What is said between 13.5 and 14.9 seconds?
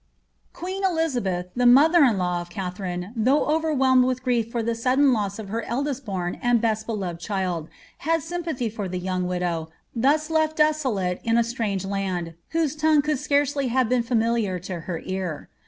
have become familiar to